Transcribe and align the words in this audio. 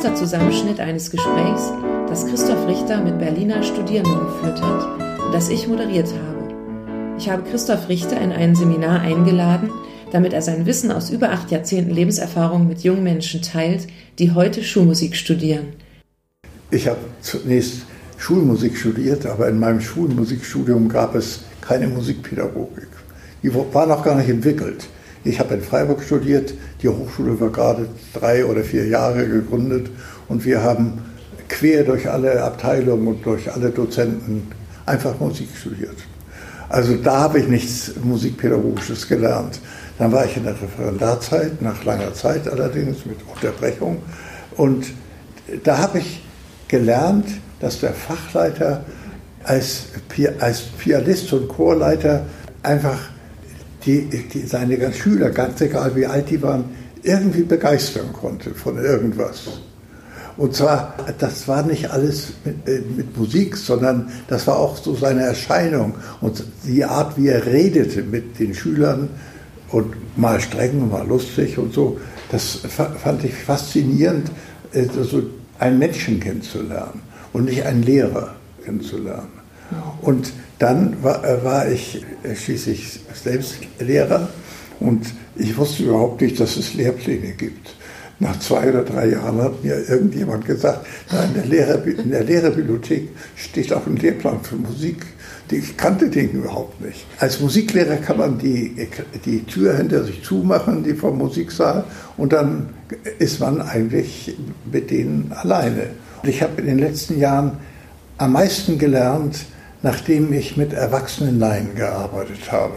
ist 0.00 0.06
ein 0.06 0.12
erster 0.12 0.24
Zusammenschnitt 0.24 0.80
eines 0.80 1.10
Gesprächs, 1.10 1.72
das 2.08 2.26
Christoph 2.26 2.66
Richter 2.66 3.02
mit 3.02 3.18
Berliner 3.18 3.62
Studierenden 3.62 4.18
geführt 4.20 4.62
hat 4.62 5.26
und 5.26 5.34
das 5.34 5.50
ich 5.50 5.68
moderiert 5.68 6.06
habe. 6.06 7.16
Ich 7.18 7.28
habe 7.28 7.42
Christoph 7.42 7.86
Richter 7.90 8.18
in 8.18 8.32
ein 8.32 8.54
Seminar 8.54 9.00
eingeladen, 9.00 9.70
damit 10.10 10.32
er 10.32 10.40
sein 10.40 10.64
Wissen 10.64 10.90
aus 10.90 11.10
über 11.10 11.32
acht 11.32 11.50
Jahrzehnten 11.50 11.90
Lebenserfahrung 11.90 12.66
mit 12.66 12.80
jungen 12.80 13.02
Menschen 13.02 13.42
teilt, 13.42 13.88
die 14.18 14.32
heute 14.32 14.64
Schulmusik 14.64 15.16
studieren. 15.16 15.74
Ich 16.70 16.88
habe 16.88 17.00
zunächst 17.20 17.82
Schulmusik 18.16 18.78
studiert, 18.78 19.26
aber 19.26 19.48
in 19.48 19.60
meinem 19.60 19.82
Schulmusikstudium 19.82 20.88
gab 20.88 21.14
es 21.14 21.40
keine 21.60 21.88
Musikpädagogik. 21.88 22.88
Die 23.42 23.52
war 23.54 23.86
noch 23.86 24.02
gar 24.02 24.14
nicht 24.14 24.30
entwickelt. 24.30 24.86
Ich 25.24 25.38
habe 25.38 25.54
in 25.54 25.62
Freiburg 25.62 26.02
studiert, 26.02 26.54
die 26.82 26.88
Hochschule 26.88 27.38
war 27.40 27.50
gerade 27.50 27.88
drei 28.14 28.44
oder 28.44 28.62
vier 28.62 28.86
Jahre 28.86 29.26
gegründet 29.26 29.90
und 30.28 30.44
wir 30.44 30.62
haben 30.62 31.02
quer 31.48 31.84
durch 31.84 32.08
alle 32.08 32.42
Abteilungen 32.42 33.06
und 33.06 33.26
durch 33.26 33.52
alle 33.52 33.70
Dozenten 33.70 34.50
einfach 34.86 35.18
Musik 35.20 35.48
studiert. 35.54 35.96
Also 36.70 36.94
da 36.96 37.20
habe 37.20 37.40
ich 37.40 37.48
nichts 37.48 37.92
Musikpädagogisches 38.02 39.08
gelernt. 39.08 39.60
Dann 39.98 40.12
war 40.12 40.24
ich 40.24 40.36
in 40.36 40.44
der 40.44 40.54
Referendarzeit, 40.54 41.60
nach 41.60 41.84
langer 41.84 42.14
Zeit 42.14 42.48
allerdings 42.48 43.04
mit 43.04 43.18
Unterbrechung. 43.26 43.98
Und 44.56 44.86
da 45.64 45.78
habe 45.78 45.98
ich 45.98 46.22
gelernt, 46.68 47.26
dass 47.58 47.80
der 47.80 47.92
Fachleiter 47.92 48.84
als, 49.42 49.86
als 50.38 50.62
Pianist 50.78 51.32
und 51.32 51.48
Chorleiter 51.48 52.24
einfach 52.62 52.98
die, 53.84 54.08
die 54.32 54.46
seine 54.46 54.92
Schüler, 54.92 55.30
ganz 55.30 55.60
egal 55.60 55.94
wie 55.96 56.06
alt 56.06 56.30
die 56.30 56.42
waren, 56.42 56.64
irgendwie 57.02 57.42
begeistern 57.42 58.12
konnte 58.12 58.54
von 58.54 58.78
irgendwas. 58.78 59.48
Und 60.36 60.54
zwar, 60.54 60.94
das 61.18 61.48
war 61.48 61.62
nicht 61.62 61.90
alles 61.90 62.28
mit, 62.44 62.68
äh, 62.68 62.80
mit, 62.96 63.16
Musik, 63.16 63.56
sondern 63.56 64.08
das 64.28 64.46
war 64.46 64.58
auch 64.58 64.76
so 64.76 64.94
seine 64.94 65.22
Erscheinung 65.22 65.94
und 66.20 66.44
die 66.64 66.84
Art, 66.84 67.18
wie 67.18 67.28
er 67.28 67.44
redete 67.44 68.02
mit 68.02 68.38
den 68.38 68.54
Schülern 68.54 69.10
und 69.70 69.94
mal 70.16 70.40
streng, 70.40 70.88
mal 70.90 71.06
lustig 71.06 71.58
und 71.58 71.74
so. 71.74 71.98
Das 72.30 72.60
fand 73.02 73.24
ich 73.24 73.34
faszinierend, 73.34 74.30
also 74.72 75.22
einen 75.58 75.78
Menschen 75.78 76.20
kennenzulernen 76.20 77.02
und 77.32 77.46
nicht 77.46 77.64
einen 77.66 77.82
Lehrer 77.82 78.36
kennenzulernen. 78.64 79.40
Und 80.00 80.32
dann 80.60 81.02
war, 81.02 81.24
äh, 81.24 81.42
war 81.42 81.68
ich 81.68 82.04
schließlich 82.34 83.00
selbst 83.14 83.56
Lehrer 83.80 84.28
und 84.78 85.06
ich 85.34 85.56
wusste 85.56 85.84
überhaupt 85.84 86.20
nicht, 86.20 86.38
dass 86.38 86.56
es 86.56 86.74
Lehrpläne 86.74 87.32
gibt. 87.32 87.74
Nach 88.18 88.38
zwei 88.38 88.68
oder 88.68 88.82
drei 88.82 89.08
Jahren 89.08 89.40
hat 89.40 89.64
mir 89.64 89.88
irgendjemand 89.88 90.44
gesagt, 90.44 90.86
in 91.10 91.34
der, 91.34 91.46
Lehrer, 91.46 91.82
in 91.86 92.10
der 92.10 92.22
Lehrerbibliothek 92.22 93.08
steht 93.34 93.72
auch 93.72 93.86
ein 93.86 93.96
Lehrplan 93.96 94.42
für 94.42 94.56
Musik. 94.56 95.06
Ich 95.50 95.76
kannte 95.78 96.10
den 96.10 96.30
überhaupt 96.32 96.80
nicht. 96.82 97.06
Als 97.18 97.40
Musiklehrer 97.40 97.96
kann 97.96 98.18
man 98.18 98.38
die, 98.38 98.88
die 99.24 99.42
Tür 99.44 99.78
hinter 99.78 100.04
sich 100.04 100.22
zumachen, 100.22 100.84
die 100.84 100.92
vom 100.92 101.16
Musiksaal, 101.16 101.84
und 102.18 102.34
dann 102.34 102.68
ist 103.18 103.40
man 103.40 103.62
eigentlich 103.62 104.36
mit 104.70 104.90
denen 104.90 105.32
alleine. 105.34 105.86
Ich 106.22 106.42
habe 106.42 106.60
in 106.60 106.66
den 106.66 106.78
letzten 106.78 107.18
Jahren 107.18 107.56
am 108.18 108.32
meisten 108.32 108.78
gelernt, 108.78 109.46
nachdem 109.82 110.32
ich 110.32 110.56
mit 110.56 110.72
erwachsenen 110.72 111.38
Laien 111.38 111.74
gearbeitet 111.74 112.50
habe. 112.52 112.76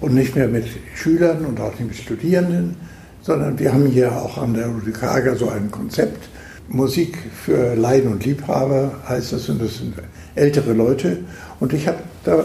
Und 0.00 0.14
nicht 0.14 0.34
mehr 0.34 0.48
mit 0.48 0.66
Schülern 0.94 1.44
und 1.44 1.60
auch 1.60 1.72
nicht 1.78 1.88
mit 1.88 1.96
Studierenden, 1.96 2.76
sondern 3.20 3.58
wir 3.58 3.72
haben 3.72 3.86
hier 3.86 4.12
auch 4.12 4.38
an 4.38 4.54
der 4.54 4.66
Ludwigaga 4.66 5.36
so 5.36 5.48
ein 5.48 5.70
Konzept. 5.70 6.28
Musik 6.68 7.18
für 7.44 7.74
Laien 7.74 8.08
und 8.08 8.24
Liebhaber 8.24 8.92
heißt 9.08 9.32
das, 9.32 9.48
und 9.48 9.60
das 9.60 9.78
sind 9.78 9.94
ältere 10.34 10.72
Leute. 10.72 11.18
Und 11.60 11.72
ich 11.72 11.86
habe 11.86 11.98
da 12.24 12.44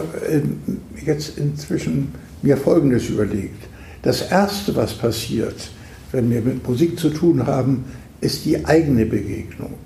jetzt 1.04 1.38
inzwischen 1.38 2.14
mir 2.42 2.56
Folgendes 2.56 3.08
überlegt. 3.08 3.66
Das 4.02 4.30
Erste, 4.30 4.76
was 4.76 4.94
passiert, 4.94 5.70
wenn 6.12 6.30
wir 6.30 6.40
mit 6.40 6.66
Musik 6.66 6.98
zu 6.98 7.10
tun 7.10 7.46
haben, 7.46 7.84
ist 8.20 8.44
die 8.44 8.64
eigene 8.64 9.06
Begegnung. 9.06 9.78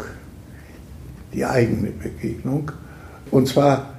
Die 1.32 1.44
eigene 1.44 1.90
Begegnung. 1.90 2.70
Und 3.32 3.48
zwar, 3.48 3.94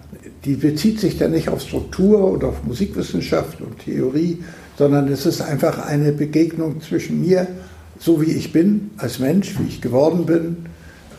die 0.46 0.54
bezieht 0.54 1.00
sich 1.00 1.18
dann 1.18 1.32
nicht 1.32 1.50
auf 1.50 1.62
Struktur 1.62 2.32
und 2.32 2.44
auf 2.44 2.64
Musikwissenschaft 2.64 3.60
und 3.62 3.80
Theorie, 3.80 4.44
sondern 4.78 5.08
es 5.08 5.26
ist 5.26 5.42
einfach 5.42 5.86
eine 5.86 6.12
Begegnung 6.12 6.82
zwischen 6.82 7.20
mir, 7.20 7.48
so 8.00 8.22
wie 8.22 8.32
ich 8.32 8.54
bin, 8.54 8.92
als 8.98 9.18
Mensch, 9.18 9.56
wie 9.60 9.68
ich 9.68 9.82
geworden 9.82 10.26
bin, 10.26 10.66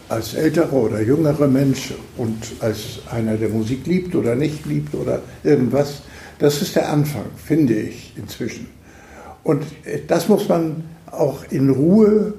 als 0.08 0.34
älterer 0.34 0.75
oder 0.75 1.00
jüngerer 1.02 1.48
Mensch 1.48 1.92
und 2.16 2.36
als 2.60 3.00
einer, 3.10 3.36
der 3.36 3.48
Musik 3.48 3.84
liebt 3.86 4.14
oder 4.14 4.36
nicht 4.36 4.64
liebt 4.64 4.94
oder 4.94 5.20
irgendwas. 5.42 6.02
Das 6.38 6.62
ist 6.62 6.76
der 6.76 6.91
Anfang, 6.91 7.25
finde 7.44 7.75
ich 7.75 8.12
inzwischen. 8.16 8.69
Und 9.42 9.64
das 10.06 10.28
muss 10.28 10.48
man 10.48 10.84
auch 11.10 11.44
in 11.50 11.69
Ruhe 11.70 12.34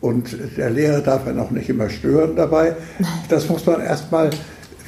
und 0.00 0.36
der 0.56 0.70
Lehrer 0.70 1.00
darf 1.00 1.26
einen 1.26 1.38
auch 1.38 1.50
nicht 1.50 1.68
immer 1.68 1.90
stören 1.90 2.34
dabei. 2.34 2.76
Das 3.28 3.48
muss 3.48 3.66
man 3.66 3.80
erstmal 3.80 4.30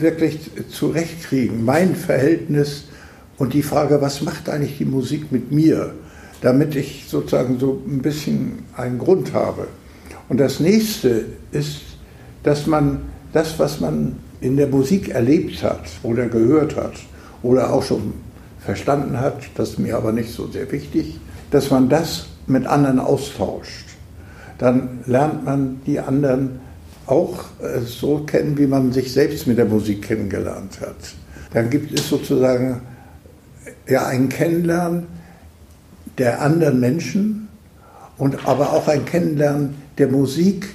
wirklich 0.00 0.50
zurechtkriegen. 0.70 1.64
Mein 1.64 1.94
Verhältnis 1.94 2.84
und 3.36 3.52
die 3.52 3.62
Frage, 3.62 4.00
was 4.00 4.22
macht 4.22 4.48
eigentlich 4.48 4.78
die 4.78 4.84
Musik 4.84 5.32
mit 5.32 5.50
mir, 5.50 5.94
damit 6.40 6.76
ich 6.76 7.06
sozusagen 7.08 7.58
so 7.58 7.82
ein 7.86 8.02
bisschen 8.02 8.64
einen 8.76 8.98
Grund 8.98 9.32
habe. 9.32 9.66
Und 10.28 10.38
das 10.38 10.60
nächste 10.60 11.26
ist, 11.52 11.80
dass 12.42 12.66
man 12.66 13.02
das, 13.32 13.58
was 13.58 13.80
man 13.80 14.16
in 14.40 14.56
der 14.56 14.68
Musik 14.68 15.08
erlebt 15.08 15.62
hat 15.62 15.84
oder 16.02 16.26
gehört 16.26 16.76
hat 16.76 16.94
oder 17.42 17.72
auch 17.72 17.82
schon 17.82 18.14
verstanden 18.60 19.20
hat, 19.20 19.42
das 19.56 19.70
ist 19.70 19.78
mir 19.78 19.96
aber 19.96 20.12
nicht 20.12 20.32
so 20.32 20.46
sehr 20.46 20.70
wichtig, 20.70 21.18
dass 21.50 21.70
man 21.70 21.88
das 21.88 22.26
mit 22.46 22.66
anderen 22.66 23.00
austauscht. 23.00 23.86
Dann 24.58 25.00
lernt 25.06 25.44
man 25.44 25.80
die 25.86 25.98
anderen 25.98 26.60
auch 27.06 27.44
äh, 27.60 27.80
so 27.80 28.18
kennen, 28.20 28.56
wie 28.58 28.66
man 28.66 28.92
sich 28.92 29.12
selbst 29.12 29.46
mit 29.46 29.58
der 29.58 29.66
Musik 29.66 30.02
kennengelernt 30.02 30.80
hat. 30.80 30.96
Dann 31.52 31.70
gibt 31.70 31.98
es 31.98 32.08
sozusagen 32.08 32.80
ja 33.88 34.06
ein 34.06 34.28
Kennenlernen 34.28 35.06
der 36.18 36.40
anderen 36.40 36.80
Menschen 36.80 37.48
und 38.18 38.46
aber 38.46 38.72
auch 38.72 38.88
ein 38.88 39.04
Kennenlernen 39.04 39.74
der 39.98 40.08
Musik, 40.08 40.68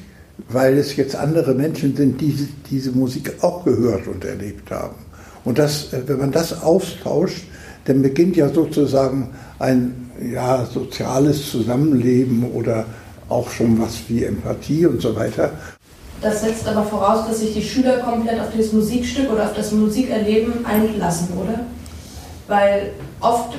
weil 0.50 0.78
es 0.78 0.96
jetzt 0.96 1.16
andere 1.16 1.54
Menschen 1.54 1.96
sind, 1.96 2.22
die 2.22 2.48
diese 2.70 2.92
Musik 2.92 3.34
auch 3.42 3.66
gehört 3.66 4.08
und 4.08 4.24
erlebt 4.26 4.72
haben. 4.72 4.96
Und 5.44 5.58
das, 5.58 5.94
äh, 5.94 6.04
wenn 6.08 6.20
man 6.20 6.32
das 6.32 6.62
austauscht, 6.62 7.46
dann 7.86 8.02
beginnt 8.02 8.36
ja 8.36 8.50
sozusagen 8.50 9.30
ein 9.58 10.12
ja, 10.34 10.66
soziales 10.66 11.50
Zusammenleben 11.50 12.44
oder 12.52 12.86
auch 13.30 13.50
schon 13.50 13.80
was 13.80 14.02
wie 14.08 14.24
Empathie 14.24 14.86
und 14.86 15.02
so 15.02 15.16
weiter. 15.16 15.52
Das 16.22 16.42
setzt 16.42 16.68
aber 16.68 16.84
voraus, 16.84 17.28
dass 17.28 17.40
sich 17.40 17.54
die 17.54 17.62
Schüler 17.62 18.00
komplett 18.00 18.40
auf 18.40 18.48
das 18.56 18.74
Musikstück 18.74 19.32
oder 19.32 19.46
auf 19.46 19.54
das 19.54 19.72
Musikerleben 19.72 20.66
einlassen, 20.66 21.30
oder? 21.38 21.62
Weil 22.48 22.92
oft 23.22 23.56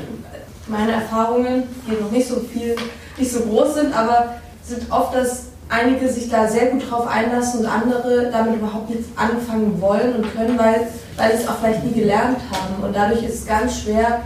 meine 0.66 0.93
Erfahrungen, 0.93 1.62
die 1.87 2.03
noch 2.03 2.10
nicht 2.10 2.28
so 2.28 2.41
viel, 2.41 2.76
nicht 3.16 3.32
so 3.32 3.41
groß 3.41 3.75
sind, 3.75 3.97
aber 3.97 4.34
sind 4.65 4.91
oft, 4.91 5.15
dass 5.15 5.45
einige 5.71 6.09
sich 6.09 6.28
da 6.28 6.48
sehr 6.48 6.66
gut 6.66 6.91
drauf 6.91 7.07
einlassen 7.07 7.60
und 7.60 7.66
andere 7.66 8.30
damit 8.30 8.57
überhaupt 8.57 8.91
nichts 8.91 9.06
anfangen 9.16 9.80
wollen 9.80 10.16
und 10.16 10.34
können, 10.34 10.59
weil, 10.59 10.89
weil 11.16 11.36
sie 11.36 11.45
es 11.45 11.48
auch 11.48 11.59
vielleicht 11.60 11.84
nie 11.84 11.92
gelernt 11.92 12.39
haben. 12.51 12.83
Und 12.84 12.95
dadurch 12.95 13.22
ist 13.22 13.34
es 13.34 13.47
ganz 13.47 13.80
schwer, 13.80 14.21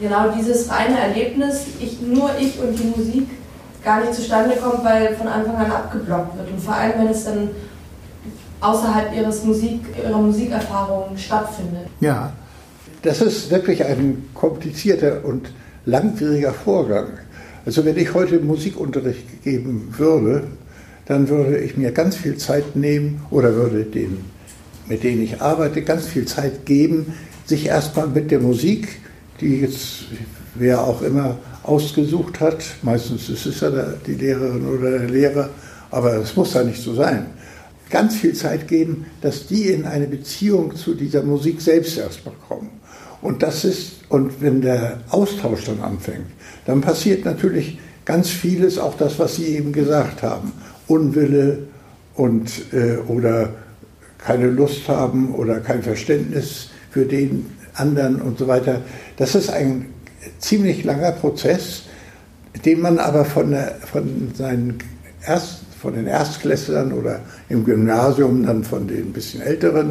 genau 0.00 0.30
dieses 0.36 0.70
reine 0.70 0.98
Erlebnis, 0.98 1.62
ich, 1.80 2.00
nur 2.00 2.30
ich 2.38 2.58
und 2.58 2.78
die 2.78 2.92
Musik, 2.96 3.28
gar 3.84 4.00
nicht 4.00 4.14
zustande 4.14 4.56
kommt, 4.56 4.84
weil 4.84 5.14
von 5.16 5.28
Anfang 5.28 5.56
an 5.56 5.70
abgeblockt 5.70 6.36
wird. 6.36 6.50
Und 6.50 6.60
vor 6.60 6.74
allem, 6.74 6.92
wenn 6.98 7.08
es 7.08 7.24
dann 7.24 7.50
außerhalb 8.60 9.14
ihres 9.14 9.44
Musik, 9.44 9.80
ihrer 10.02 10.18
Musikerfahrung 10.18 11.16
stattfindet. 11.16 11.86
Ja, 12.00 12.32
das 13.02 13.20
ist 13.20 13.50
wirklich 13.50 13.84
ein 13.84 14.28
komplizierter 14.34 15.24
und 15.24 15.50
langwieriger 15.84 16.52
Vorgang. 16.52 17.08
Also 17.66 17.84
wenn 17.84 17.96
ich 17.96 18.14
heute 18.14 18.38
Musikunterricht 18.38 19.42
geben 19.42 19.92
würde, 19.96 20.44
dann 21.06 21.28
würde 21.28 21.58
ich 21.58 21.76
mir 21.76 21.92
ganz 21.92 22.16
viel 22.16 22.36
Zeit 22.36 22.76
nehmen 22.76 23.22
oder 23.30 23.54
würde 23.54 23.84
den, 23.84 24.18
mit 24.86 25.02
denen 25.02 25.22
ich 25.22 25.40
arbeite, 25.40 25.82
ganz 25.82 26.06
viel 26.06 26.26
Zeit 26.26 26.64
geben, 26.64 27.14
sich 27.44 27.66
erstmal 27.66 28.06
mit 28.06 28.30
der 28.30 28.38
Musik, 28.38 29.00
die 29.40 29.60
jetzt 29.60 30.04
wer 30.54 30.82
auch 30.82 31.02
immer 31.02 31.36
ausgesucht 31.62 32.40
hat. 32.40 32.64
Meistens 32.82 33.28
ist 33.28 33.46
es 33.46 33.60
ja 33.60 33.70
die 34.06 34.14
Lehrerin 34.14 34.66
oder 34.66 34.98
der 34.98 35.08
Lehrer, 35.08 35.50
aber 35.90 36.14
es 36.16 36.36
muss 36.36 36.54
ja 36.54 36.62
nicht 36.64 36.82
so 36.82 36.94
sein. 36.94 37.26
Ganz 37.90 38.16
viel 38.16 38.34
Zeit 38.34 38.68
geben, 38.68 39.06
dass 39.20 39.46
die 39.46 39.68
in 39.68 39.84
eine 39.84 40.06
Beziehung 40.06 40.74
zu 40.74 40.94
dieser 40.94 41.22
Musik 41.22 41.60
selbst 41.60 41.98
erstmal 41.98 42.34
kommen. 42.48 42.70
Und 43.20 43.42
das 43.42 43.64
ist, 43.64 44.00
und 44.08 44.40
wenn 44.40 44.62
der 44.62 45.00
Austausch 45.10 45.64
dann 45.66 45.80
anfängt, 45.80 46.26
dann 46.66 46.80
passiert 46.80 47.24
natürlich 47.24 47.78
ganz 48.04 48.28
vieles, 48.30 48.78
auch 48.78 48.96
das, 48.96 49.18
was 49.18 49.36
Sie 49.36 49.56
eben 49.56 49.72
gesagt 49.72 50.22
haben, 50.22 50.52
Unwille 50.88 51.58
und 52.14 52.50
äh, 52.72 52.96
oder 53.08 53.50
keine 54.18 54.48
Lust 54.48 54.88
haben 54.88 55.34
oder 55.34 55.60
kein 55.60 55.82
Verständnis 55.82 56.68
für 56.90 57.04
den 57.04 57.46
anderen 57.74 58.20
und 58.20 58.38
so 58.38 58.48
weiter. 58.48 58.80
Das 59.16 59.34
ist 59.34 59.50
ein 59.50 59.91
ziemlich 60.38 60.84
langer 60.84 61.12
Prozess, 61.12 61.82
den 62.64 62.80
man 62.80 62.98
aber 62.98 63.24
von, 63.24 63.56
von, 63.90 64.32
seinen 64.34 64.78
Erst, 65.26 65.60
von 65.80 65.94
den 65.94 66.06
Erstklässlern 66.06 66.92
oder 66.92 67.20
im 67.48 67.64
Gymnasium 67.64 68.44
dann 68.44 68.64
von 68.64 68.86
den 68.88 69.12
bisschen 69.12 69.40
Älteren 69.40 69.90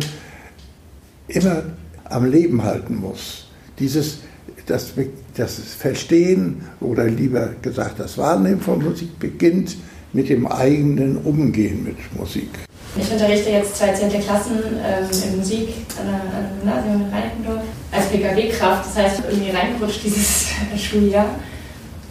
immer 1.27 1.63
am 2.05 2.29
Leben 2.29 2.63
halten 2.63 2.97
muss. 2.97 3.47
Dieses 3.79 4.19
das, 4.65 4.93
das 5.35 5.55
Verstehen 5.77 6.61
oder 6.79 7.05
lieber 7.05 7.49
gesagt 7.61 7.99
das 7.99 8.17
Wahrnehmen 8.17 8.61
von 8.61 8.83
Musik 8.83 9.19
beginnt 9.19 9.77
mit 10.13 10.29
dem 10.29 10.47
eigenen 10.47 11.17
Umgehen 11.17 11.83
mit 11.83 11.97
Musik. 12.17 12.49
Ich 12.97 13.09
unterrichte 13.09 13.49
jetzt 13.49 13.77
zwei 13.77 13.93
zehnte 13.93 14.19
Klassen 14.19 14.59
ähm, 14.83 15.05
in 15.29 15.37
Musik 15.37 15.69
an 15.97 16.07
einem 16.07 16.59
Gymnasium 16.59 16.95
in 16.95 17.13
Reinickendorf 17.13 17.60
PKW-Kraft. 18.11 18.85
Das 18.85 19.03
heißt, 19.03 19.23
irgendwie 19.29 19.51
reingerutscht 19.51 20.03
dieses 20.03 20.49
Schuljahr 20.77 21.27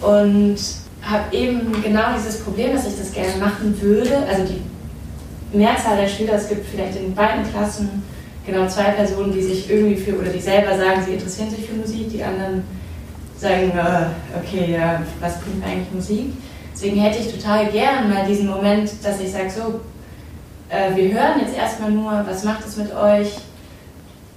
und 0.01 0.57
habe 1.03 1.37
eben 1.37 1.83
genau 1.83 2.15
dieses 2.17 2.41
Problem, 2.41 2.73
dass 2.75 2.87
ich 2.87 2.99
das 2.99 3.13
gerne 3.13 3.37
machen 3.39 3.81
würde. 3.81 4.19
Also 4.29 4.45
die 4.45 5.57
Mehrzahl 5.57 5.97
der 5.97 6.09
Schüler, 6.09 6.35
es 6.35 6.49
gibt 6.49 6.67
vielleicht 6.67 6.97
in 6.97 7.15
beiden 7.15 7.51
Klassen 7.51 8.03
genau 8.47 8.67
zwei 8.67 8.91
Personen, 8.91 9.33
die 9.33 9.43
sich 9.43 9.71
irgendwie 9.71 9.97
für 9.97 10.19
oder 10.19 10.31
die 10.31 10.41
selber 10.41 10.77
sagen, 10.77 11.03
sie 11.05 11.15
interessieren 11.15 11.51
sich 11.51 11.67
für 11.67 11.75
Musik, 11.75 12.11
die 12.11 12.23
anderen 12.23 12.63
sagen, 13.37 13.71
äh, 13.71 14.39
okay, 14.39 14.73
ja, 14.73 15.03
was 15.21 15.41
bringt 15.41 15.65
eigentlich 15.65 15.93
Musik? 15.93 16.33
Deswegen 16.73 17.01
hätte 17.01 17.19
ich 17.19 17.35
total 17.35 17.67
gern 17.67 18.09
mal 18.09 18.27
diesen 18.27 18.47
Moment, 18.47 18.91
dass 19.03 19.21
ich 19.21 19.33
sage, 19.33 19.51
so, 19.51 19.81
äh, 20.69 20.95
wir 20.95 21.13
hören 21.13 21.41
jetzt 21.41 21.57
erstmal 21.57 21.91
nur, 21.91 22.25
was 22.27 22.45
macht 22.45 22.67
es 22.67 22.77
mit 22.77 22.95
euch, 22.95 23.29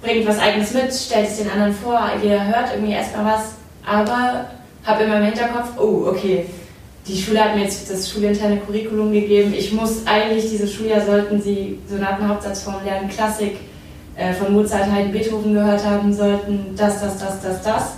bringt 0.04 0.28
was 0.28 0.38
eigenes 0.40 0.74
mit, 0.74 0.94
stellt 0.94 1.30
es 1.30 1.38
den 1.38 1.50
anderen 1.50 1.74
vor, 1.74 2.00
jeder 2.22 2.46
hört 2.46 2.74
irgendwie 2.74 2.94
erstmal 2.94 3.26
was, 3.34 3.56
aber 3.86 4.50
habe 4.84 5.04
immer 5.04 5.18
im 5.18 5.26
Hinterkopf, 5.26 5.70
oh, 5.80 6.08
okay, 6.08 6.46
die 7.08 7.18
Schule 7.18 7.44
hat 7.44 7.56
mir 7.56 7.64
jetzt 7.64 7.90
das 7.90 8.10
schulinterne 8.10 8.58
Curriculum 8.58 9.12
gegeben, 9.14 9.54
ich 9.58 9.72
muss 9.72 10.06
eigentlich, 10.06 10.50
dieses 10.50 10.74
Schuljahr 10.74 11.02
sollten 11.02 11.42
sie 11.42 11.80
Sonatenhauptsatzform 11.88 12.84
lernen, 12.84 13.10
Klassik, 13.10 13.58
äh, 14.16 14.34
von 14.34 14.54
Mozart, 14.54 14.92
Haydn, 14.92 15.12
Beethoven 15.12 15.54
gehört 15.54 15.84
haben 15.84 16.14
sollten, 16.14 16.76
das, 16.76 17.02
das, 17.02 17.18
das, 17.18 17.42
das, 17.42 17.62
das. 17.64 17.94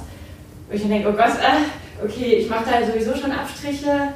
Wo 0.70 0.76
ich 0.76 0.88
denke, 0.88 1.10
oh 1.10 1.14
Gott, 1.14 1.34
äh, 1.42 2.04
okay, 2.06 2.36
ich 2.36 2.50
mache 2.50 2.66
da 2.66 2.86
sowieso 2.86 3.16
schon 3.16 3.32
Abstriche, 3.32 4.14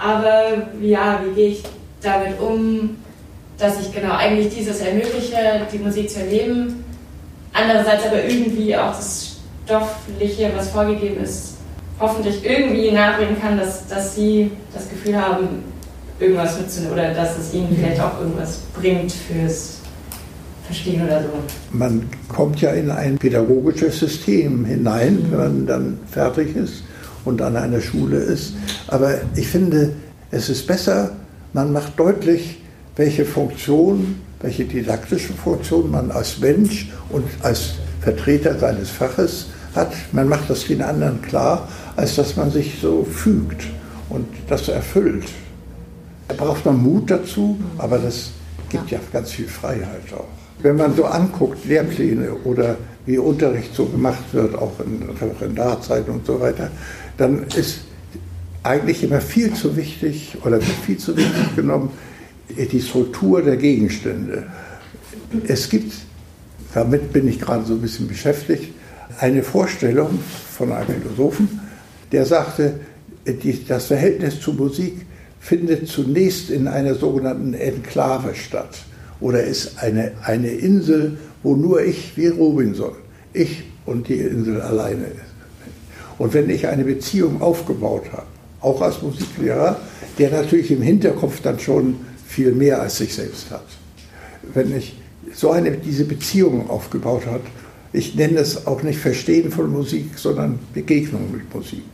aber 0.00 0.68
ja, 0.80 1.20
wie 1.24 1.34
gehe 1.34 1.48
ich 1.50 1.62
damit 2.00 2.40
um, 2.40 2.96
dass 3.58 3.80
ich 3.80 3.92
genau 3.92 4.14
eigentlich 4.14 4.54
dieses 4.54 4.80
ermögliche, 4.80 5.66
die 5.72 5.78
Musik 5.78 6.10
zu 6.10 6.20
erleben, 6.20 6.83
andererseits 7.54 8.04
aber 8.06 8.22
irgendwie 8.22 8.76
auch 8.76 8.94
das 8.94 9.36
Stoffliche, 9.64 10.50
was 10.54 10.68
vorgegeben 10.68 11.22
ist, 11.22 11.54
hoffentlich 11.98 12.44
irgendwie 12.44 12.90
nahebringen 12.90 13.40
kann, 13.40 13.56
dass, 13.56 13.86
dass 13.86 14.14
sie 14.14 14.50
das 14.74 14.88
Gefühl 14.90 15.16
haben, 15.16 15.48
irgendwas 16.20 16.58
mitzunehmen 16.58 16.92
oder 16.92 17.14
dass 17.14 17.38
es 17.38 17.54
ihnen 17.54 17.74
vielleicht 17.74 18.00
auch 18.00 18.20
irgendwas 18.20 18.58
bringt 18.78 19.12
fürs 19.12 19.78
Verstehen 20.66 21.04
oder 21.04 21.22
so. 21.22 21.28
Man 21.76 22.08
kommt 22.28 22.60
ja 22.60 22.70
in 22.70 22.90
ein 22.90 23.18
pädagogisches 23.18 23.98
System 23.98 24.64
hinein, 24.64 25.16
mhm. 25.16 25.30
wenn 25.30 25.38
man 25.38 25.66
dann 25.66 25.98
fertig 26.10 26.56
ist 26.56 26.84
und 27.24 27.42
an 27.42 27.56
einer 27.56 27.80
Schule 27.80 28.18
ist. 28.18 28.54
Aber 28.88 29.14
ich 29.34 29.48
finde, 29.48 29.92
es 30.30 30.48
ist 30.48 30.66
besser, 30.66 31.12
man 31.52 31.72
macht 31.72 31.98
deutlich, 31.98 32.58
welche 32.96 33.24
Funktion, 33.24 34.16
welche 34.44 34.66
didaktische 34.66 35.32
Funktion 35.32 35.90
man 35.90 36.10
als 36.10 36.38
Mensch 36.38 36.90
und 37.08 37.24
als 37.42 37.76
Vertreter 38.02 38.58
seines 38.58 38.90
Faches 38.90 39.46
hat. 39.74 39.92
Man 40.12 40.28
macht 40.28 40.50
das 40.50 40.66
den 40.66 40.82
anderen 40.82 41.22
klar, 41.22 41.66
als 41.96 42.16
dass 42.16 42.36
man 42.36 42.50
sich 42.50 42.78
so 42.80 43.04
fügt 43.04 43.64
und 44.10 44.26
das 44.46 44.68
erfüllt. 44.68 45.24
Da 46.28 46.34
braucht 46.34 46.66
man 46.66 46.82
Mut 46.82 47.10
dazu, 47.10 47.58
aber 47.78 47.96
das 47.98 48.32
gibt 48.68 48.90
ja 48.90 48.98
ganz 49.12 49.30
viel 49.30 49.48
Freiheit 49.48 50.12
auch. 50.14 50.28
Wenn 50.58 50.76
man 50.76 50.94
so 50.94 51.06
anguckt, 51.06 51.64
Lehrpläne 51.64 52.34
oder 52.44 52.76
wie 53.06 53.16
Unterricht 53.16 53.74
so 53.74 53.86
gemacht 53.86 54.24
wird, 54.32 54.54
auch 54.54 54.72
in 54.80 55.08
Referendarzeiten 55.08 56.12
und 56.12 56.26
so 56.26 56.38
weiter, 56.38 56.70
dann 57.16 57.44
ist 57.56 57.80
eigentlich 58.62 59.02
immer 59.02 59.22
viel 59.22 59.54
zu 59.54 59.74
wichtig 59.74 60.36
oder 60.42 60.56
wird 60.56 60.78
viel 60.84 60.98
zu 60.98 61.16
wichtig 61.16 61.56
genommen 61.56 61.90
die 62.48 62.80
Struktur 62.80 63.42
der 63.42 63.56
Gegenstände. 63.56 64.46
Es 65.46 65.68
gibt, 65.68 65.92
damit 66.74 67.12
bin 67.12 67.28
ich 67.28 67.40
gerade 67.40 67.64
so 67.64 67.74
ein 67.74 67.80
bisschen 67.80 68.08
beschäftigt, 68.08 68.72
eine 69.18 69.42
Vorstellung 69.42 70.18
von 70.56 70.72
einem 70.72 71.02
Philosophen, 71.02 71.60
der 72.12 72.26
sagte, 72.26 72.80
die, 73.26 73.64
das 73.64 73.86
Verhältnis 73.86 74.40
zu 74.40 74.52
Musik 74.52 75.06
findet 75.40 75.88
zunächst 75.88 76.50
in 76.50 76.68
einer 76.68 76.94
sogenannten 76.94 77.54
Enklave 77.54 78.34
statt 78.34 78.78
oder 79.20 79.42
ist 79.42 79.78
eine, 79.82 80.12
eine 80.22 80.48
Insel, 80.48 81.18
wo 81.42 81.54
nur 81.56 81.82
ich 81.82 82.16
wie 82.16 82.28
Robinson, 82.28 82.92
ich 83.32 83.64
und 83.86 84.08
die 84.08 84.14
Insel 84.14 84.60
alleine 84.60 85.04
ist. 85.04 85.34
Und 86.18 86.32
wenn 86.34 86.48
ich 86.48 86.68
eine 86.68 86.84
Beziehung 86.84 87.42
aufgebaut 87.42 88.04
habe, 88.12 88.26
auch 88.60 88.80
als 88.80 89.02
Musiklehrer, 89.02 89.76
der 90.18 90.30
natürlich 90.30 90.70
im 90.70 90.82
Hinterkopf 90.82 91.40
dann 91.42 91.58
schon 91.58 91.96
viel 92.26 92.52
mehr 92.52 92.80
als 92.80 92.98
sich 92.98 93.14
selbst 93.14 93.50
hat. 93.50 93.66
Wenn 94.54 94.76
ich 94.76 94.96
so 95.32 95.50
eine, 95.50 95.72
diese 95.72 96.04
Beziehung 96.04 96.68
aufgebaut 96.68 97.26
habe, 97.26 97.44
ich 97.92 98.14
nenne 98.14 98.38
es 98.38 98.66
auch 98.66 98.82
nicht 98.82 98.98
Verstehen 98.98 99.50
von 99.50 99.70
Musik, 99.70 100.18
sondern 100.18 100.58
Begegnung 100.72 101.30
mit 101.32 101.52
Musik. 101.54 101.84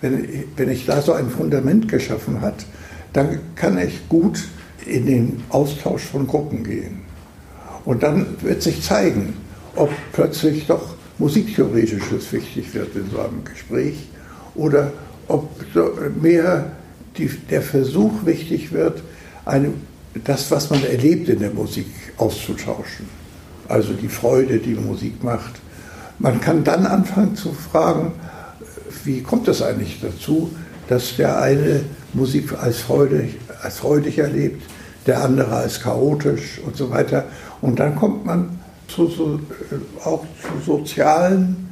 Wenn, 0.00 0.44
wenn 0.56 0.70
ich 0.70 0.86
da 0.86 1.02
so 1.02 1.12
ein 1.12 1.28
Fundament 1.28 1.88
geschaffen 1.88 2.40
habe, 2.40 2.56
dann 3.12 3.40
kann 3.56 3.78
ich 3.78 4.08
gut 4.08 4.44
in 4.86 5.06
den 5.06 5.42
Austausch 5.48 6.02
von 6.02 6.26
Gruppen 6.26 6.64
gehen. 6.64 7.02
Und 7.84 8.02
dann 8.02 8.26
wird 8.42 8.62
sich 8.62 8.82
zeigen, 8.82 9.34
ob 9.76 9.90
plötzlich 10.12 10.66
doch 10.66 10.94
Musiktheoretisches 11.18 12.32
wichtig 12.32 12.74
wird 12.74 12.94
in 12.96 13.10
so 13.10 13.20
einem 13.20 13.44
Gespräch 13.44 14.08
oder 14.54 14.92
ob 15.28 15.48
mehr 16.20 16.72
die, 17.16 17.28
der 17.50 17.62
Versuch 17.62 18.24
wichtig 18.24 18.72
wird, 18.72 19.02
eine, 19.44 19.72
das, 20.24 20.50
was 20.50 20.70
man 20.70 20.84
erlebt 20.84 21.28
in 21.28 21.40
der 21.40 21.50
Musik, 21.50 21.86
auszutauschen. 22.16 23.06
Also 23.68 23.92
die 23.94 24.08
Freude, 24.08 24.58
die 24.58 24.74
Musik 24.74 25.22
macht. 25.24 25.54
Man 26.18 26.40
kann 26.40 26.64
dann 26.64 26.86
anfangen 26.86 27.34
zu 27.34 27.52
fragen, 27.52 28.12
wie 29.04 29.22
kommt 29.22 29.48
es 29.48 29.62
eigentlich 29.62 30.00
dazu, 30.00 30.50
dass 30.88 31.16
der 31.16 31.40
eine 31.40 31.80
Musik 32.12 32.52
als 32.52 32.80
freudig, 32.80 33.36
als 33.62 33.78
freudig 33.78 34.18
erlebt, 34.18 34.62
der 35.06 35.22
andere 35.22 35.56
als 35.56 35.80
chaotisch 35.80 36.60
und 36.64 36.76
so 36.76 36.90
weiter. 36.90 37.24
Und 37.60 37.78
dann 37.80 37.96
kommt 37.96 38.24
man 38.24 38.60
zu, 38.88 39.08
äh, 39.08 40.04
auch 40.04 40.24
zu 40.40 40.78
sozialen 40.78 41.68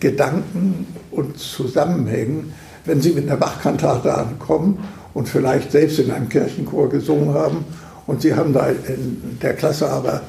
Gedanken 0.00 0.86
und 1.10 1.38
Zusammenhängen, 1.38 2.54
wenn 2.84 3.00
Sie 3.00 3.12
mit 3.12 3.28
einer 3.28 3.36
Bachkantate 3.36 4.14
ankommen 4.14 4.78
und 5.14 5.28
vielleicht 5.28 5.72
selbst 5.72 5.98
in 5.98 6.10
einem 6.10 6.28
Kirchenchor 6.28 6.88
gesungen 6.88 7.34
haben 7.34 7.64
und 8.06 8.22
Sie 8.22 8.34
haben 8.34 8.52
da 8.52 8.68
in 8.68 9.38
der 9.40 9.54
Klasse 9.54 9.88
aber 9.88 10.22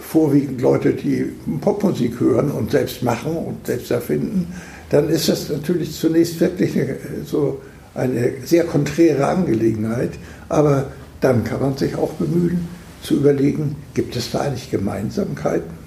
vorwiegend 0.00 0.60
Leute, 0.60 0.92
die 0.92 1.32
Popmusik 1.60 2.20
hören 2.20 2.50
und 2.50 2.70
selbst 2.70 3.02
machen 3.02 3.36
und 3.36 3.66
selbst 3.66 3.90
erfinden, 3.90 4.52
dann 4.90 5.08
ist 5.08 5.28
das 5.28 5.48
natürlich 5.48 5.96
zunächst 5.96 6.40
wirklich 6.40 6.76
eine, 6.76 6.96
so 7.24 7.60
eine 7.94 8.32
sehr 8.44 8.64
konträre 8.64 9.26
Angelegenheit. 9.26 10.10
Aber 10.48 10.86
dann 11.20 11.44
kann 11.44 11.60
man 11.60 11.76
sich 11.76 11.94
auch 11.96 12.12
bemühen 12.14 12.68
zu 13.02 13.16
überlegen, 13.16 13.76
gibt 13.94 14.16
es 14.16 14.30
da 14.30 14.40
eigentlich 14.40 14.70
Gemeinsamkeiten? 14.70 15.78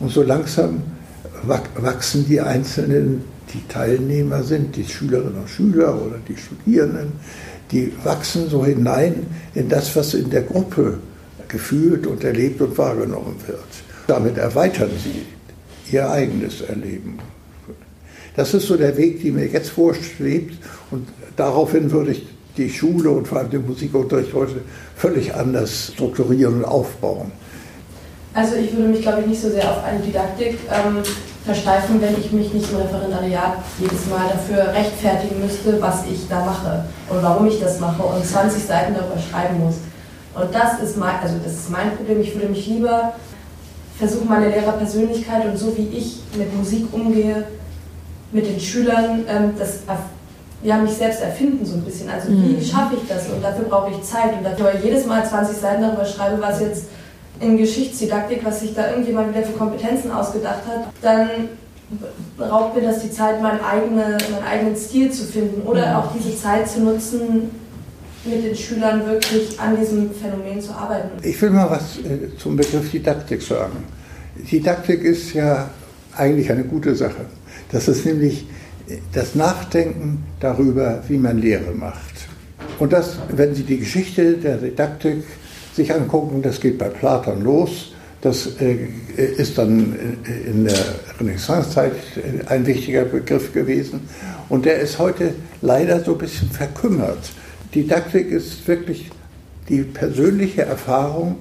Und 0.00 0.12
so 0.12 0.22
langsam 0.22 0.82
wachsen 1.44 2.26
die 2.28 2.40
Einzelnen, 2.40 3.24
die 3.52 3.66
Teilnehmer 3.68 4.42
sind, 4.42 4.76
die 4.76 4.84
Schülerinnen 4.84 5.40
und 5.42 5.48
Schüler 5.48 5.94
oder 5.94 6.16
die 6.28 6.36
Studierenden, 6.36 7.12
die 7.70 7.92
wachsen 8.04 8.48
so 8.48 8.64
hinein 8.64 9.26
in 9.54 9.68
das, 9.68 9.94
was 9.96 10.14
in 10.14 10.30
der 10.30 10.42
Gruppe 10.42 10.98
gefühlt 11.48 12.06
und 12.06 12.24
erlebt 12.24 12.60
und 12.60 12.76
wahrgenommen 12.76 13.36
wird. 13.46 13.58
Damit 14.06 14.38
erweitern 14.38 14.90
sie 15.02 15.22
ihr 15.92 16.10
eigenes 16.10 16.60
Erleben. 16.62 17.18
Das 18.36 18.54
ist 18.54 18.66
so 18.66 18.76
der 18.76 18.96
Weg, 18.96 19.22
der 19.22 19.32
mir 19.32 19.46
jetzt 19.46 19.70
vorschwebt 19.70 20.56
und 20.90 21.08
daraufhin 21.36 21.90
würde 21.90 22.12
ich 22.12 22.26
die 22.56 22.70
Schule 22.70 23.10
und 23.10 23.26
vor 23.26 23.38
allem 23.38 23.50
den 23.50 23.66
Musikunterricht 23.66 24.34
heute 24.34 24.60
völlig 24.96 25.34
anders 25.34 25.92
strukturieren 25.94 26.58
und 26.58 26.64
aufbauen. 26.64 27.32
Also 28.34 28.56
ich 28.56 28.72
würde 28.76 28.88
mich, 28.88 29.02
glaube 29.02 29.22
ich, 29.22 29.26
nicht 29.26 29.40
so 29.40 29.50
sehr 29.50 29.70
auf 29.70 29.82
eine 29.82 30.00
Didaktik 30.00 30.58
ähm, 30.70 31.02
versteifen, 31.48 31.98
wenn 32.02 32.14
ich 32.20 32.30
mich 32.30 32.52
nicht 32.52 32.70
im 32.70 32.76
Referendariat 32.76 33.54
jedes 33.78 34.06
Mal 34.06 34.28
dafür 34.30 34.70
rechtfertigen 34.74 35.40
müsste, 35.40 35.80
was 35.80 36.04
ich 36.04 36.28
da 36.28 36.44
mache 36.44 36.84
und 37.08 37.22
warum 37.22 37.46
ich 37.46 37.58
das 37.58 37.80
mache 37.80 38.02
und 38.02 38.22
20 38.22 38.62
Seiten 38.62 38.94
darüber 38.94 39.18
schreiben 39.18 39.64
muss. 39.64 39.76
Und 40.34 40.54
das 40.54 40.78
ist 40.80 40.98
mein, 40.98 41.16
also 41.22 41.36
das 41.42 41.54
ist 41.54 41.70
mein 41.70 41.96
Problem. 41.96 42.20
Ich 42.20 42.34
würde 42.34 42.48
mich 42.50 42.66
lieber 42.66 43.14
versuchen, 43.98 44.28
meine 44.28 44.50
Lehrerpersönlichkeit 44.50 45.46
und 45.46 45.56
so 45.56 45.74
wie 45.74 45.88
ich 45.88 46.20
mit 46.36 46.54
Musik 46.54 46.86
umgehe, 46.92 47.44
mit 48.30 48.46
den 48.46 48.60
Schülern, 48.60 49.24
ähm, 49.26 49.54
das 49.58 49.78
ja, 50.62 50.76
mich 50.76 50.92
selbst 50.92 51.22
erfinden 51.22 51.64
so 51.64 51.76
ein 51.76 51.82
bisschen. 51.82 52.10
Also 52.10 52.28
wie 52.28 52.56
mhm. 52.56 52.62
schaffe 52.62 52.96
ich 52.96 53.08
das? 53.08 53.26
Und 53.30 53.42
dafür 53.42 53.64
brauche 53.64 53.90
ich 53.90 54.02
Zeit. 54.02 54.36
Und 54.36 54.44
dafür 54.44 54.72
jedes 54.84 55.06
Mal 55.06 55.24
20 55.24 55.56
Seiten 55.56 55.80
darüber 55.80 56.04
schreibe, 56.04 56.42
was 56.42 56.60
jetzt 56.60 56.84
in 57.40 57.56
Geschichtsdidaktik, 57.56 58.44
was 58.44 58.60
sich 58.60 58.74
da 58.74 58.90
irgendjemand 58.90 59.34
wieder 59.34 59.44
für 59.44 59.52
Kompetenzen 59.52 60.10
ausgedacht 60.10 60.62
hat, 60.66 60.92
dann 61.02 61.28
raubt 62.38 62.76
mir 62.76 62.82
das 62.82 63.00
die 63.02 63.10
Zeit, 63.10 63.40
meinen, 63.40 63.60
eigene, 63.60 64.18
meinen 64.30 64.44
eigenen 64.48 64.76
Stil 64.76 65.10
zu 65.10 65.24
finden 65.24 65.62
oder 65.62 65.88
mhm. 65.88 65.96
auch 65.96 66.12
diese 66.12 66.36
Zeit 66.36 66.68
zu 66.68 66.80
nutzen, 66.80 67.50
mit 68.24 68.44
den 68.44 68.54
Schülern 68.54 69.06
wirklich 69.06 69.58
an 69.58 69.78
diesem 69.78 70.10
Phänomen 70.10 70.60
zu 70.60 70.72
arbeiten. 70.72 71.10
Ich 71.22 71.40
will 71.40 71.50
mal 71.50 71.70
was 71.70 71.98
äh, 71.98 72.36
zum 72.36 72.56
Begriff 72.56 72.90
Didaktik 72.90 73.40
sagen. 73.40 73.84
Didaktik 74.50 75.02
ist 75.02 75.32
ja 75.32 75.70
eigentlich 76.16 76.50
eine 76.50 76.64
gute 76.64 76.94
Sache. 76.94 77.26
Das 77.70 77.88
ist 77.88 78.04
nämlich 78.04 78.46
das 79.12 79.34
Nachdenken 79.34 80.24
darüber, 80.40 81.02
wie 81.08 81.18
man 81.18 81.38
Lehre 81.38 81.72
macht. 81.72 82.14
Und 82.78 82.92
das, 82.92 83.18
wenn 83.30 83.54
Sie 83.54 83.64
die 83.64 83.78
Geschichte 83.78 84.34
der 84.34 84.56
Didaktik 84.56 85.24
sich 85.78 85.94
angucken, 85.94 86.42
das 86.42 86.60
geht 86.60 86.78
bei 86.78 86.88
Platon 86.88 87.42
los. 87.42 87.92
Das 88.20 88.60
äh, 88.60 88.88
ist 89.16 89.56
dann 89.58 89.96
in 90.46 90.64
der 90.64 90.74
Renaissancezeit 91.20 91.92
ein 92.46 92.66
wichtiger 92.66 93.04
Begriff 93.04 93.52
gewesen. 93.52 94.00
Und 94.48 94.66
der 94.66 94.80
ist 94.80 94.98
heute 94.98 95.34
leider 95.62 96.00
so 96.00 96.12
ein 96.12 96.18
bisschen 96.18 96.50
verkümmert. 96.50 97.30
Didaktik 97.74 98.30
ist 98.30 98.66
wirklich 98.66 99.10
die 99.68 99.82
persönliche 99.82 100.62
Erfahrung, 100.62 101.36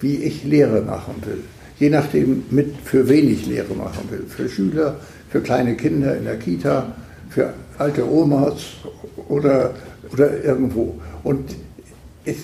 wie 0.00 0.16
ich 0.16 0.44
Lehre 0.44 0.82
machen 0.82 1.14
will. 1.24 1.44
Je 1.78 1.90
nachdem, 1.90 2.44
mit, 2.50 2.74
für 2.84 3.08
wen 3.08 3.30
ich 3.30 3.46
Lehre 3.46 3.74
machen 3.74 4.10
will. 4.10 4.24
Für 4.28 4.48
Schüler, 4.48 4.96
für 5.30 5.40
kleine 5.40 5.76
Kinder 5.76 6.16
in 6.16 6.24
der 6.24 6.36
Kita, 6.36 6.96
für 7.30 7.52
alte 7.78 8.10
Omas 8.10 8.62
oder, 9.28 9.74
oder 10.12 10.42
irgendwo. 10.42 10.98
Und 11.22 11.54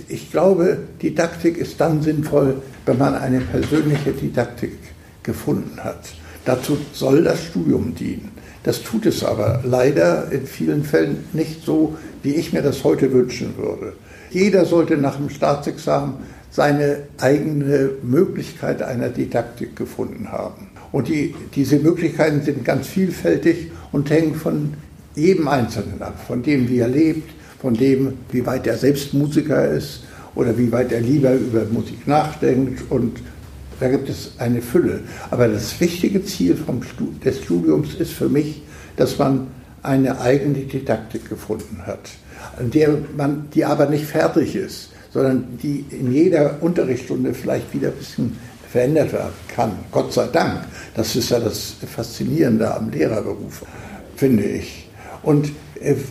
ich, 0.08 0.30
glaube, 0.30 0.78
Didaktik 1.02 1.58
ist 1.58 1.80
dann 1.80 2.02
sinnvoll, 2.02 2.62
wenn 2.86 2.98
man 2.98 3.14
eine 3.14 3.40
persönliche 3.40 4.12
Didaktik 4.12 4.78
gefunden 5.22 5.78
hat. 5.82 6.00
Dazu 6.44 6.78
soll 6.92 7.24
das 7.24 7.44
Studium 7.44 7.94
dienen. 7.94 8.30
Das 8.62 8.82
tut 8.82 9.06
es 9.06 9.22
aber 9.24 9.60
leider 9.64 10.30
in 10.32 10.46
vielen 10.46 10.84
Fällen 10.84 11.24
nicht 11.32 11.64
so, 11.64 11.96
wie 12.22 12.34
ich 12.34 12.52
mir 12.52 12.62
das 12.62 12.84
heute 12.84 13.12
wünschen 13.12 13.56
würde. 13.58 13.92
Jeder 14.30 14.64
sollte 14.64 14.96
nach 14.96 15.16
dem 15.16 15.30
Staatsexamen 15.30 16.14
seine 16.50 17.02
eigene 17.18 17.90
Möglichkeit 18.02 18.82
einer 18.82 19.08
Didaktik 19.08 19.76
gefunden 19.76 20.30
haben. 20.30 20.68
Und 20.92 21.08
die, 21.08 21.34
diese 21.54 21.78
Möglichkeiten 21.78 22.42
sind 22.42 22.64
ganz 22.64 22.86
vielfältig 22.86 23.70
und 23.92 24.10
hängen 24.10 24.34
von 24.34 24.74
jedem 25.14 25.48
Einzelnen 25.48 26.00
ab, 26.00 26.24
von 26.26 26.42
dem, 26.42 26.68
wie 26.68 26.78
er 26.78 26.88
lebt, 26.88 27.28
von 27.64 27.72
dem, 27.72 28.12
wie 28.30 28.44
weit 28.44 28.66
er 28.66 28.76
selbst 28.76 29.14
Musiker 29.14 29.70
ist 29.70 30.00
oder 30.34 30.58
wie 30.58 30.70
weit 30.70 30.92
er 30.92 31.00
lieber 31.00 31.32
über 31.32 31.64
Musik 31.64 32.06
nachdenkt. 32.06 32.90
Und 32.90 33.20
da 33.80 33.88
gibt 33.88 34.10
es 34.10 34.32
eine 34.36 34.60
Fülle. 34.60 35.00
Aber 35.30 35.48
das 35.48 35.80
wichtige 35.80 36.22
Ziel 36.22 36.56
vom, 36.56 36.82
des 37.24 37.42
Studiums 37.42 37.94
ist 37.94 38.12
für 38.12 38.28
mich, 38.28 38.60
dass 38.96 39.18
man 39.18 39.46
eine 39.82 40.20
eigene 40.20 40.58
Didaktik 40.58 41.26
gefunden 41.26 41.80
hat, 41.86 42.10
an 42.58 42.70
der 42.70 42.98
man, 43.16 43.48
die 43.54 43.64
aber 43.64 43.86
nicht 43.86 44.04
fertig 44.04 44.54
ist, 44.56 44.90
sondern 45.10 45.56
die 45.62 45.86
in 45.88 46.12
jeder 46.12 46.62
Unterrichtsstunde 46.62 47.32
vielleicht 47.32 47.72
wieder 47.72 47.88
ein 47.88 47.94
bisschen 47.94 48.36
verändert 48.70 49.14
werden 49.14 49.32
kann. 49.48 49.72
Gott 49.90 50.12
sei 50.12 50.26
Dank. 50.26 50.66
Das 50.94 51.16
ist 51.16 51.30
ja 51.30 51.40
das 51.40 51.76
Faszinierende 51.86 52.74
am 52.74 52.90
Lehrerberuf, 52.90 53.64
finde 54.16 54.44
ich. 54.44 54.86
Und 55.22 55.50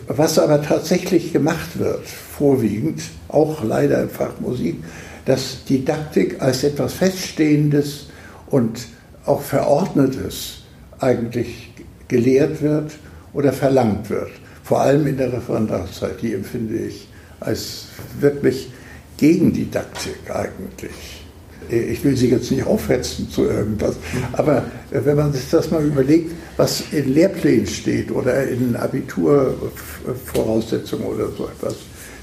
was 0.08 0.40
aber 0.40 0.62
tatsächlich 0.62 1.34
gemacht 1.34 1.80
wird, 1.80 2.06
vorwiegend, 2.06 3.02
auch 3.28 3.64
leider 3.64 4.02
im 4.02 4.10
Fach 4.10 4.40
Musik, 4.40 4.84
dass 5.26 5.64
Didaktik 5.66 6.42
als 6.42 6.64
etwas 6.64 6.94
Feststehendes 6.94 8.08
und 8.48 8.88
auch 9.26 9.42
Verordnetes 9.42 10.64
eigentlich 11.00 11.74
gelehrt 12.08 12.62
wird 12.62 12.92
oder 13.34 13.54
verlangt 13.54 14.10
wird. 14.10 14.32
Vor 14.64 14.82
allem 14.82 15.08
in 15.08 15.18
der 15.18 15.34
Referendarzeit, 15.34 16.22
die 16.22 16.34
empfinde 16.34 16.76
ich 16.76 17.08
als 17.40 17.88
wirklich 18.20 18.72
Gegendidaktik 19.18 20.30
eigentlich 20.30 21.23
ich 21.70 22.04
will 22.04 22.18
Sie 22.18 22.30
jetzt 22.30 22.52
nicht 22.52 22.66
aufhetzen 22.66 23.30
zu 23.30 23.44
irgendwas, 23.44 23.96
aber 24.34 24.66
wenn 24.92 25.16
man 25.16 25.32
sich 25.34 25.50
das 25.50 25.72
mal 25.72 25.84
überlegt, 25.84 26.32
was 26.58 26.84
in 26.92 27.14
Lehrplänen 27.14 27.68
steht 27.68 28.12
oder 28.12 28.48
in 28.48 28.76
Abiturvoraussetzungen 28.76 31.06
oder 31.06 31.30
so 31.38 31.48
etwas, 31.48 31.76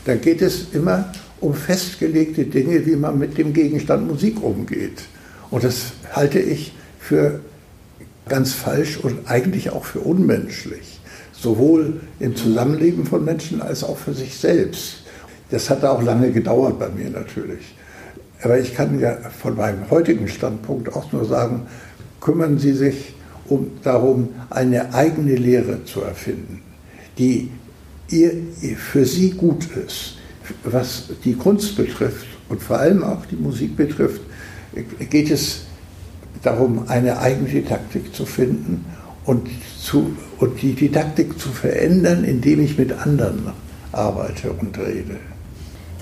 dann 0.05 0.21
geht 0.21 0.43
es 0.43 0.67
immer 0.73 1.13
um 1.41 1.55
festgelegte 1.55 2.45
Dinge, 2.45 2.85
wie 2.87 2.97
man 2.97 3.19
mit 3.19 3.39
dem 3.39 3.53
Gegenstand 3.53 4.07
Musik 4.07 4.43
umgeht. 4.43 5.03
Und 5.51 5.65
das 5.65 5.93
halte 6.13 6.39
ich 6.39 6.73
für 6.99 7.41
ganz 8.29 8.53
falsch 8.53 8.99
und 8.99 9.29
eigentlich 9.29 9.71
auch 9.71 9.85
für 9.85 10.01
unmenschlich. 10.01 11.01
Sowohl 11.33 12.01
im 12.21 12.37
Zusammenleben 12.37 13.07
von 13.07 13.25
Menschen 13.25 13.63
als 13.63 13.83
auch 13.83 13.97
für 13.97 14.13
sich 14.13 14.37
selbst. 14.37 15.05
Das 15.51 15.71
hat 15.71 15.85
auch 15.85 16.03
lange 16.03 16.31
gedauert 16.31 16.79
bei 16.79 16.89
mir 16.91 17.11
natürlich. 17.11 17.75
Aber 18.43 18.59
ich 18.59 18.75
kann 18.75 18.99
ja 18.99 19.17
von 19.17 19.57
meinem 19.57 19.91
heutigen 19.91 20.29
Standpunkt 20.29 20.95
auch 20.95 21.13
nur 21.13 21.25
sagen, 21.25 21.67
kümmern 22.21 22.59
Sie 22.59 22.73
sich 22.73 23.15
um, 23.49 23.71
darum, 23.83 24.31
eine 24.49 24.95
eigene 24.95 25.35
Lehre 25.35 25.85
zu 25.85 26.01
erfinden, 26.01 26.63
die 27.19 27.51
ihr, 28.09 28.33
für 28.77 29.05
Sie 29.05 29.31
gut 29.31 29.69
ist. 29.77 30.17
Was 30.65 31.11
die 31.25 31.35
Kunst 31.35 31.77
betrifft 31.77 32.27
und 32.49 32.63
vor 32.63 32.79
allem 32.79 33.05
auch 33.05 33.25
die 33.27 33.37
Musik 33.37 33.77
betrifft, 33.77 34.23
geht 35.11 35.31
es 35.31 35.63
darum, 36.43 36.89
eine 36.89 37.19
eigene 37.19 37.49
Didaktik 37.49 38.15
zu 38.15 38.25
finden 38.25 38.85
und, 39.25 39.49
zu, 39.81 40.17
und 40.39 40.61
die 40.63 40.73
Didaktik 40.73 41.39
zu 41.39 41.51
verändern, 41.51 42.25
indem 42.25 42.61
ich 42.61 42.79
mit 42.79 42.93
anderen 42.93 43.53
arbeite 43.93 44.53
und 44.53 44.77
rede. 44.79 45.19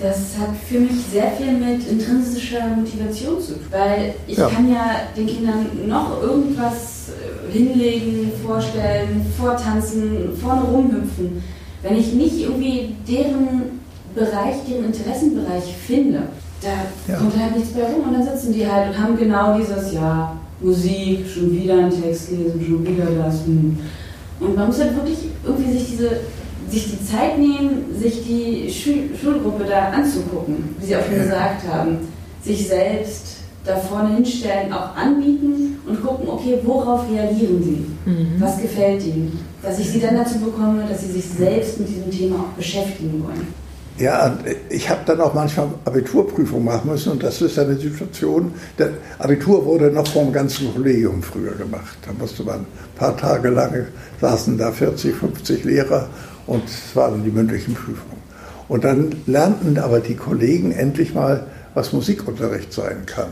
Das 0.01 0.17
hat 0.39 0.55
für 0.67 0.79
mich 0.79 0.97
sehr 1.11 1.31
viel 1.31 1.51
mit 1.51 1.85
intrinsischer 1.85 2.67
Motivation 2.67 3.41
zu 3.41 3.53
tun, 3.53 3.65
weil 3.69 4.13
ich 4.27 4.37
ja. 4.37 4.47
kann 4.47 4.71
ja 4.71 5.01
den 5.15 5.27
Kindern 5.27 5.65
noch 5.87 6.21
irgendwas 6.23 7.09
äh, 7.09 7.51
hinlegen, 7.51 8.31
vorstellen, 8.45 9.25
vortanzen, 9.37 10.29
vorne 10.41 10.61
rumhüpfen. 10.61 11.43
Wenn 11.83 11.97
ich 11.97 12.13
nicht 12.13 12.39
irgendwie 12.39 12.95
deren 13.07 13.79
Bereich, 14.15 14.55
deren 14.69 14.85
Interessenbereich 14.85 15.75
finde, 15.85 16.23
da 16.61 17.11
ja. 17.11 17.17
kommt 17.17 17.37
halt 17.37 17.57
nichts 17.57 17.71
bei 17.71 17.83
rum 17.83 18.07
und 18.07 18.13
dann 18.13 18.23
sitzen 18.23 18.53
die 18.53 18.65
halt 18.65 18.89
und 18.89 19.03
haben 19.03 19.17
genau 19.17 19.57
dieses, 19.57 19.93
ja, 19.93 20.37
Musik, 20.61 21.25
schon 21.27 21.51
wieder 21.51 21.73
einen 21.73 22.01
Text 22.01 22.31
lesen, 22.31 22.65
schon 22.65 22.85
wieder 22.85 23.05
das. 23.05 23.45
Hm. 23.45 23.77
Und 24.39 24.55
man 24.55 24.67
muss 24.67 24.79
halt 24.79 24.95
wirklich 24.95 25.17
irgendwie 25.45 25.71
sich 25.71 25.91
diese 25.91 26.09
sich 26.69 26.91
die 26.91 27.05
Zeit 27.05 27.37
nehmen, 27.37 27.85
sich 27.99 28.23
die 28.23 28.71
Schul 28.71 29.09
Schulgruppe 29.19 29.65
da 29.65 29.89
anzugucken, 29.89 30.75
wie 30.79 30.85
Sie 30.85 30.95
auch 30.95 31.05
schon 31.05 31.19
gesagt 31.19 31.67
haben, 31.67 31.97
sich 32.43 32.67
selbst 32.67 33.37
da 33.65 33.75
vorne 33.75 34.15
hinstellen, 34.15 34.71
auch 34.71 34.95
anbieten 34.95 35.79
und 35.85 36.03
gucken, 36.03 36.27
okay, 36.29 36.59
worauf 36.63 37.09
reagieren 37.09 37.63
sie? 37.63 38.09
Mhm. 38.09 38.35
Was 38.39 38.61
gefällt 38.61 39.05
ihnen? 39.05 39.39
Dass 39.61 39.79
ich 39.79 39.89
sie 39.89 39.99
dann 39.99 40.15
dazu 40.15 40.39
bekomme, 40.39 40.85
dass 40.87 41.01
sie 41.01 41.11
sich 41.11 41.25
selbst 41.25 41.79
mit 41.79 41.89
diesem 41.89 42.09
Thema 42.09 42.35
auch 42.37 42.57
beschäftigen 42.57 43.23
wollen. 43.23 43.47
Ja, 43.97 44.37
ich 44.69 44.89
habe 44.89 45.01
dann 45.05 45.19
auch 45.19 45.33
manchmal 45.33 45.67
Abiturprüfung 45.83 46.63
machen 46.63 46.89
müssen 46.89 47.11
und 47.11 47.21
das 47.21 47.41
ist 47.41 47.59
eine 47.59 47.75
Situation, 47.75 48.53
der 48.77 48.91
Abitur 49.17 49.65
wurde 49.65 49.91
noch 49.91 50.07
vom 50.07 50.31
ganzen 50.31 50.73
Kollegium 50.73 51.21
früher 51.21 51.51
gemacht. 51.51 51.97
Da 52.05 52.13
musste 52.17 52.43
man 52.43 52.59
ein 52.59 52.65
paar 52.95 53.17
Tage 53.17 53.49
lang, 53.49 53.87
saßen 54.21 54.57
da 54.57 54.71
40, 54.71 55.13
50 55.13 55.65
Lehrer 55.65 56.07
und 56.49 56.63
es 56.65 56.95
waren 56.95 57.23
die 57.23 57.29
mündlichen 57.29 57.75
Prüfungen. 57.75 58.23
Und 58.67 58.83
dann 58.83 59.15
lernten 59.27 59.77
aber 59.77 59.99
die 59.99 60.15
Kollegen 60.15 60.71
endlich 60.71 61.13
mal, 61.13 61.45
was 61.75 61.93
Musikunterricht 61.93 62.73
sein 62.73 63.05
kann. 63.05 63.29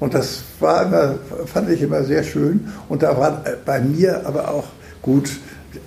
Und 0.00 0.14
das 0.14 0.42
war 0.60 0.86
immer, 0.86 1.14
fand 1.46 1.68
ich 1.68 1.82
immer 1.82 2.04
sehr 2.04 2.22
schön. 2.22 2.68
Und 2.88 3.02
da 3.02 3.18
war 3.18 3.44
bei 3.66 3.80
mir 3.80 4.26
aber 4.26 4.50
auch 4.50 4.64
gut 5.02 5.30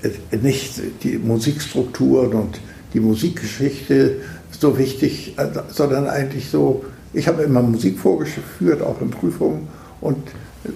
äh, 0.03 0.37
nicht 0.37 0.79
die 1.03 1.17
Musikstrukturen 1.17 2.33
und 2.33 2.59
die 2.93 2.99
Musikgeschichte 2.99 4.17
so 4.51 4.77
wichtig, 4.77 5.35
sondern 5.69 6.07
eigentlich 6.07 6.49
so, 6.49 6.85
ich 7.11 7.27
habe 7.27 7.43
immer 7.43 7.61
Musik 7.63 7.97
vorgeführt, 7.99 8.81
auch 8.83 9.01
in 9.01 9.09
Prüfungen, 9.09 9.67
und 9.99 10.17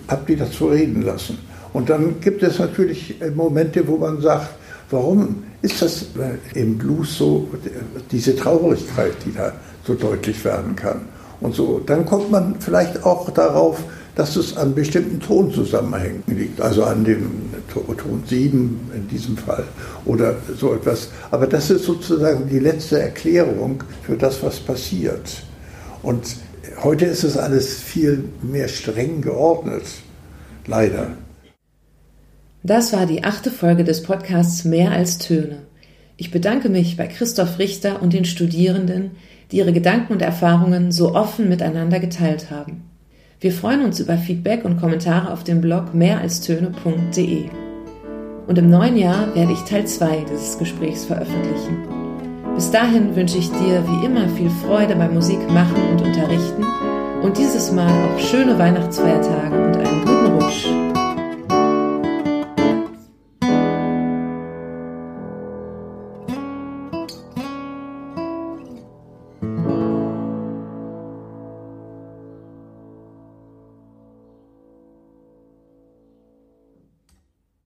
habe 0.07 0.23
die 0.27 0.35
dazu 0.35 0.67
reden 0.67 1.03
lassen. 1.03 1.37
Und 1.73 1.89
dann 1.89 2.19
gibt 2.21 2.41
es 2.43 2.57
natürlich 2.57 3.15
Momente, 3.35 3.87
wo 3.87 3.97
man 3.97 4.19
sagt, 4.19 4.49
warum 4.89 5.43
ist 5.61 5.81
das 5.81 6.05
im 6.53 6.77
Blues 6.77 7.17
so, 7.17 7.47
diese 8.11 8.35
Traurigkeit, 8.35 9.13
die 9.25 9.33
da 9.33 9.53
so 9.85 9.93
deutlich 9.93 10.43
werden 10.43 10.75
kann. 10.75 11.01
Und 11.39 11.55
so, 11.55 11.79
dann 11.79 12.05
kommt 12.05 12.31
man 12.31 12.55
vielleicht 12.59 13.03
auch 13.03 13.29
darauf, 13.31 13.83
dass 14.15 14.35
es 14.35 14.57
an 14.57 14.75
bestimmten 14.75 15.19
Tonzusammenhängen 15.19 16.23
liegt, 16.27 16.59
also 16.59 16.83
an 16.83 17.03
dem 17.03 17.31
Ton 17.73 18.23
7 18.27 18.91
in 18.93 19.07
diesem 19.07 19.37
Fall 19.37 19.63
oder 20.05 20.35
so 20.57 20.73
etwas. 20.73 21.09
Aber 21.31 21.47
das 21.47 21.69
ist 21.69 21.85
sozusagen 21.85 22.47
die 22.49 22.59
letzte 22.59 22.99
Erklärung 22.99 23.83
für 24.03 24.17
das, 24.17 24.43
was 24.43 24.59
passiert. 24.59 25.43
Und 26.03 26.35
heute 26.83 27.05
ist 27.05 27.23
es 27.23 27.37
alles 27.37 27.75
viel 27.75 28.25
mehr 28.41 28.67
streng 28.67 29.21
geordnet, 29.21 29.83
leider. 30.67 31.07
Das 32.63 32.93
war 32.93 33.07
die 33.07 33.23
achte 33.23 33.49
Folge 33.49 33.83
des 33.83 34.03
Podcasts 34.03 34.65
Mehr 34.65 34.91
als 34.91 35.17
Töne. 35.17 35.63
Ich 36.15 36.29
bedanke 36.29 36.69
mich 36.69 36.95
bei 36.95 37.07
Christoph 37.07 37.57
Richter 37.57 38.03
und 38.03 38.13
den 38.13 38.25
Studierenden, 38.25 39.11
die 39.51 39.57
ihre 39.57 39.73
Gedanken 39.73 40.13
und 40.13 40.21
Erfahrungen 40.21 40.91
so 40.91 41.15
offen 41.15 41.49
miteinander 41.49 41.99
geteilt 41.99 42.51
haben. 42.51 42.83
Wir 43.39 43.51
freuen 43.51 43.83
uns 43.83 43.99
über 43.99 44.15
Feedback 44.15 44.63
und 44.63 44.79
Kommentare 44.79 45.33
auf 45.33 45.43
dem 45.43 45.59
Blog 45.59 45.95
mehralstöne.de. 45.95 47.45
Und 48.45 48.57
im 48.59 48.69
neuen 48.69 48.95
Jahr 48.95 49.33
werde 49.33 49.53
ich 49.53 49.61
Teil 49.61 49.87
2 49.87 50.25
dieses 50.31 50.59
Gesprächs 50.59 51.05
veröffentlichen. 51.05 51.77
Bis 52.53 52.69
dahin 52.69 53.15
wünsche 53.15 53.39
ich 53.39 53.49
dir 53.49 53.83
wie 53.87 54.05
immer 54.05 54.29
viel 54.29 54.51
Freude 54.51 54.95
beim 54.95 55.15
Musik 55.15 55.39
machen 55.49 55.81
und 55.89 56.03
unterrichten 56.03 56.63
und 57.23 57.39
dieses 57.39 57.71
Mal 57.71 57.89
auch 57.89 58.19
schöne 58.19 58.59
Weihnachtsfeiertage 58.59 59.65
und 59.65 59.77
einen. 59.77 60.10